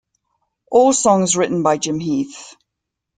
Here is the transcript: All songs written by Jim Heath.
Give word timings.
All 0.71 0.93
songs 0.93 1.37
written 1.37 1.61
by 1.61 1.77
Jim 1.77 1.99
Heath. 1.99 2.55